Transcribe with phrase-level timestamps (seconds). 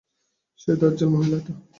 [0.59, 1.53] সেই দজ্জাল মহিলাটা।